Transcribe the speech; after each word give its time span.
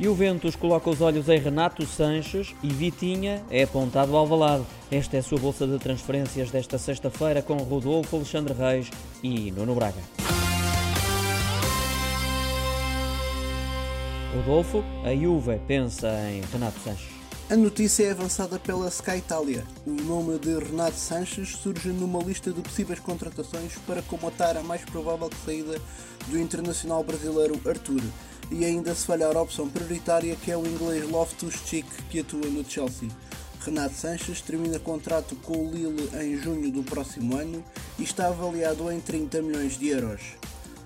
E 0.00 0.06
o 0.06 0.14
Ventus 0.14 0.54
coloca 0.54 0.88
os 0.88 1.00
olhos 1.00 1.28
em 1.28 1.40
Renato 1.40 1.84
Sanches 1.84 2.54
e 2.62 2.68
Vitinha 2.68 3.42
é 3.50 3.64
apontado 3.64 4.16
ao 4.16 4.24
Valado. 4.28 4.64
Esta 4.92 5.16
é 5.16 5.18
a 5.18 5.22
sua 5.24 5.40
bolsa 5.40 5.66
de 5.66 5.76
transferências 5.76 6.52
desta 6.52 6.78
sexta-feira 6.78 7.42
com 7.42 7.56
Rodolfo 7.56 8.14
Alexandre 8.14 8.54
Reis 8.54 8.88
e 9.24 9.50
Nuno 9.50 9.74
Braga. 9.74 10.00
Rodolfo, 14.36 14.84
a 15.04 15.12
Juve 15.16 15.58
pensa 15.66 16.08
em 16.30 16.42
Renato 16.52 16.78
Sanches. 16.78 17.18
A 17.50 17.56
notícia 17.56 18.04
é 18.04 18.10
avançada 18.12 18.56
pela 18.56 18.86
Sky 18.88 19.16
Italia. 19.16 19.64
O 19.84 19.90
nome 19.90 20.38
de 20.38 20.56
Renato 20.58 20.96
Sanches 20.96 21.56
surge 21.56 21.88
numa 21.88 22.22
lista 22.22 22.52
de 22.52 22.60
possíveis 22.60 23.00
contratações 23.00 23.72
para 23.84 24.02
comatar 24.02 24.56
a 24.56 24.62
mais 24.62 24.84
provável 24.84 25.28
saída 25.44 25.80
do 26.28 26.38
internacional 26.38 27.02
brasileiro 27.02 27.60
Arthur. 27.66 28.02
E 28.50 28.64
ainda 28.64 28.94
se 28.94 29.06
falhar 29.06 29.36
a 29.36 29.42
opção 29.42 29.68
prioritária 29.68 30.36
que 30.36 30.50
é 30.50 30.56
o 30.56 30.66
inglês 30.66 31.08
Loftus-Cheek 31.08 31.88
que 32.10 32.20
atua 32.20 32.46
no 32.46 32.68
Chelsea. 32.68 33.08
Renato 33.60 33.94
Sanches 33.94 34.40
termina 34.40 34.78
contrato 34.78 35.36
com 35.36 35.66
o 35.66 35.70
Lille 35.70 36.08
em 36.22 36.36
junho 36.38 36.70
do 36.70 36.82
próximo 36.82 37.36
ano 37.36 37.62
e 37.98 38.02
está 38.02 38.28
avaliado 38.28 38.90
em 38.90 39.00
30 39.00 39.42
milhões 39.42 39.78
de 39.78 39.88
euros. 39.88 40.20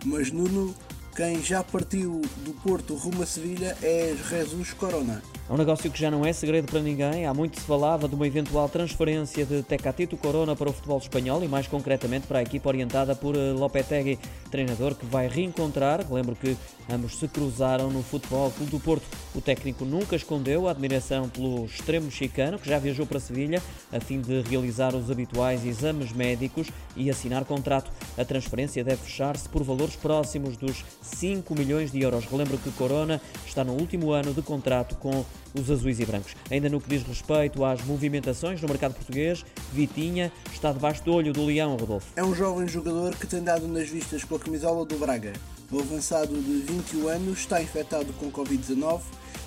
Mas 0.05 0.33
Nuno, 0.33 0.75
quem 1.15 1.43
já 1.43 1.63
partiu 1.63 2.23
do 2.39 2.53
Porto 2.63 2.95
rumo 2.95 3.23
a 3.23 3.27
Sevilha 3.27 3.77
é 3.83 4.17
Jesus 4.29 4.73
Corona. 4.73 5.23
É 5.53 5.55
um 5.55 5.59
negócio 5.59 5.91
que 5.91 6.01
já 6.01 6.11
não 6.11 6.25
é 6.25 6.33
segredo 6.33 6.67
para 6.67 6.81
ninguém. 6.81 7.27
Há 7.27 7.35
muito 7.35 7.61
se 7.61 7.67
falava 7.67 8.09
de 8.09 8.15
uma 8.15 8.27
eventual 8.27 8.71
transferência 8.71 9.45
de 9.45 9.63
Tecatito 9.63 10.17
Corona 10.17 10.57
para 10.57 10.71
o 10.71 10.73
futebol 10.73 10.97
espanhol 10.97 11.45
e 11.45 11.47
mais 11.47 11.67
concretamente 11.67 12.27
para 12.27 12.39
a 12.39 12.43
equipa 12.43 12.71
orientada 12.71 13.15
por 13.15 13.37
eh, 13.37 13.53
Lopetegui, 13.53 14.19
treinador 14.51 14.95
que 14.95 15.05
vai 15.05 15.29
reencontrar. 15.29 16.11
Lembro 16.11 16.35
que 16.37 16.57
ambos 16.91 17.19
se 17.19 17.29
cruzaram 17.29 17.91
no 17.91 18.03
Futebol 18.03 18.51
Clube 18.53 18.71
do 18.71 18.81
Porto. 18.81 19.05
O 19.35 19.43
técnico 19.43 19.85
nunca 19.85 20.17
escondeu 20.17 20.69
a 20.69 20.71
admiração 20.71 21.29
pelo 21.29 21.67
extremo 21.67 22.07
mexicano, 22.07 22.59
que 22.59 22.67
já 22.67 22.79
viajou 22.79 23.05
para 23.05 23.21
Sevilha 23.21 23.63
a 23.93 24.01
fim 24.01 24.23
de 24.23 24.41
realizar 24.41 24.95
os 24.95 25.11
habituais 25.11 25.67
exames 25.67 26.13
médicos 26.13 26.69
e 26.97 27.11
assinar 27.11 27.45
contrato. 27.45 27.93
A 28.17 28.25
transferência 28.25 28.83
deve 28.83 29.03
fechar-se 29.03 29.51
por 29.51 29.63
valores 29.63 29.97
próximos 29.97 30.57
dos 30.57 30.83
5 31.03 31.55
milhões 31.55 31.93
de 31.93 32.01
euros. 32.01 32.25
Relembro 32.25 32.57
que 32.57 32.71
Corona 32.71 33.21
está 33.47 33.63
no 33.63 33.75
último 33.75 34.13
ano 34.13 34.33
de 34.33 34.41
contrato 34.41 34.97
com 34.97 35.23
os 35.55 35.71
azuis 35.71 36.01
e 36.01 36.05
brancos. 36.05 36.35
Ainda 36.51 36.69
no 36.69 36.81
que 36.81 36.89
diz 36.89 37.03
respeito 37.03 37.65
às 37.65 37.85
movimentações 37.85 38.61
no 38.61 38.69
mercado 38.69 38.95
português, 38.95 39.45
Vitinha 39.73 40.33
está 40.53 40.73
debaixo 40.73 41.05
do 41.05 41.13
olho 41.13 41.33
do 41.33 41.45
Leão, 41.45 41.77
Rodolfo. 41.77 42.13
É 42.17 42.25
um 42.25 42.35
jovem 42.35 42.67
jogador 42.69 43.15
que 43.17 43.27
tem 43.27 43.43
dado 43.43 43.67
nas 43.69 43.89
vistas 43.89 44.25
com 44.25 44.37
a 44.37 44.39
camisola 44.39 44.85
do 44.85 44.97
Braga. 44.97 45.33
O 45.71 45.81
avançado 45.81 46.35
de 46.35 46.61
21 46.61 47.09
anos 47.09 47.39
está 47.39 47.63
infectado 47.63 48.13
com 48.15 48.31
Covid-19 48.31 49.01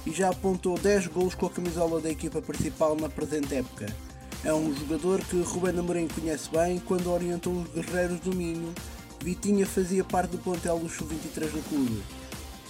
e 0.08 0.12
já 0.12 0.30
apontou 0.30 0.78
10 0.78 1.08
gols 1.08 1.36
com 1.36 1.46
a 1.46 1.50
camisola 1.50 2.02
da 2.02 2.10
equipa 2.10 2.42
principal 2.42 2.96
na 2.96 3.10
presente 3.10 3.56
época. 3.56 3.86
É 4.44 4.54
um 4.54 4.76
jogador 4.76 5.22
que 5.22 5.42
Rubén 5.42 5.78
Amorim 5.80 6.08
conhece 6.08 6.50
bem 6.52 6.80
quando 6.80 7.12
orientou 7.12 7.54
os 7.54 7.68
guerreiros 7.70 8.20
do 8.20 8.36
Minho. 8.36 8.73
Vitinha 9.20 9.66
fazia 9.66 10.04
parte 10.04 10.32
do 10.32 10.38
plantel 10.38 10.78
do 10.78 10.88
Sub-23 10.88 11.50
do 11.52 11.70
clube. 11.70 12.04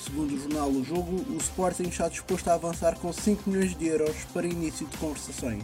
Segundo 0.05 0.35
o 0.35 0.39
jornal 0.39 0.69
O 0.69 0.83
Jogo, 0.83 1.25
o 1.33 1.37
Sporting 1.37 1.87
está 1.87 2.07
disposto 2.07 2.47
a 2.47 2.53
avançar 2.53 2.95
com 2.99 3.11
5 3.11 3.49
milhões 3.49 3.75
de 3.75 3.87
euros 3.87 4.15
para 4.31 4.45
início 4.45 4.85
de 4.85 4.95
conversações. 4.97 5.63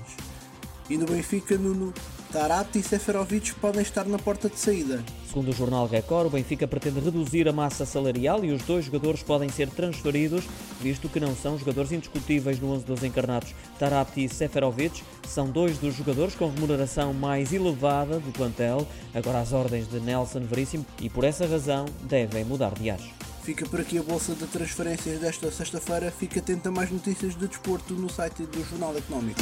E 0.89 0.97
no 0.97 1.05
Benfica, 1.05 1.55
Nuno, 1.59 1.93
Tarapti 2.31 2.79
e 2.79 2.83
Seferovic 2.83 3.53
podem 3.55 3.83
estar 3.83 4.03
na 4.05 4.17
porta 4.17 4.49
de 4.49 4.57
saída. 4.57 5.03
Segundo 5.27 5.49
o 5.49 5.53
jornal 5.53 5.85
Record, 5.85 6.25
o 6.25 6.29
Benfica 6.31 6.67
pretende 6.67 6.99
reduzir 6.99 7.47
a 7.47 7.53
massa 7.53 7.85
salarial 7.85 8.43
e 8.43 8.51
os 8.51 8.63
dois 8.63 8.85
jogadores 8.85 9.21
podem 9.21 9.47
ser 9.47 9.69
transferidos, 9.69 10.43
visto 10.81 11.07
que 11.07 11.19
não 11.19 11.35
são 11.35 11.55
jogadores 11.59 11.91
indiscutíveis 11.91 12.59
no 12.59 12.71
11 12.71 12.83
dos 12.83 13.03
encarnados. 13.03 13.53
Tarapti 13.77 14.25
e 14.25 14.29
Seferovic 14.29 15.03
são 15.27 15.51
dois 15.51 15.77
dos 15.77 15.93
jogadores 15.93 16.33
com 16.33 16.49
remuneração 16.49 17.13
mais 17.13 17.53
elevada 17.53 18.19
do 18.19 18.31
plantel, 18.31 18.87
agora 19.13 19.39
às 19.39 19.53
ordens 19.53 19.87
de 19.87 19.99
Nelson 19.99 20.41
Veríssimo, 20.41 20.85
e 20.99 21.11
por 21.11 21.23
essa 21.23 21.45
razão 21.45 21.85
devem 22.09 22.43
mudar 22.43 22.73
de 22.73 22.89
ares. 22.89 23.30
Fica 23.43 23.65
por 23.65 23.81
aqui 23.81 23.97
a 23.97 24.03
bolsa 24.03 24.35
de 24.35 24.45
transferências 24.45 25.19
desta 25.19 25.51
sexta-feira. 25.51 26.11
Fique 26.11 26.39
atento 26.39 26.69
a 26.69 26.71
mais 26.71 26.91
notícias 26.91 27.35
de 27.35 27.47
desporto 27.47 27.95
no 27.95 28.09
site 28.09 28.43
do 28.43 28.63
Jornal 28.63 28.95
Económico. 28.95 29.41